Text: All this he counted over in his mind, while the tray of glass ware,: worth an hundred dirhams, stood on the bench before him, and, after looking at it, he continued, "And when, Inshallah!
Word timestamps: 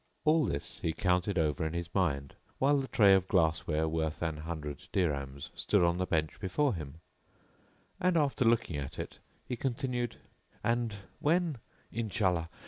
All 0.25 0.45
this 0.45 0.79
he 0.79 0.93
counted 0.93 1.37
over 1.37 1.63
in 1.63 1.73
his 1.73 1.93
mind, 1.93 2.33
while 2.57 2.77
the 2.79 2.87
tray 2.87 3.13
of 3.13 3.27
glass 3.27 3.67
ware,: 3.67 3.87
worth 3.87 4.23
an 4.23 4.37
hundred 4.37 4.87
dirhams, 4.91 5.51
stood 5.53 5.83
on 5.83 5.99
the 5.99 6.07
bench 6.07 6.39
before 6.39 6.73
him, 6.73 7.01
and, 7.99 8.17
after 8.17 8.43
looking 8.43 8.77
at 8.77 8.97
it, 8.97 9.19
he 9.47 9.55
continued, 9.55 10.15
"And 10.63 10.95
when, 11.19 11.59
Inshallah! 11.91 12.49